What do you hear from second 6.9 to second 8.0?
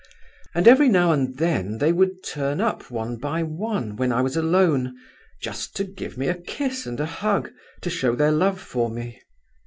a hug, to